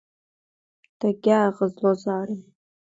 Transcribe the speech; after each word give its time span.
Дагьааӷызлозаарын. 0.99 2.41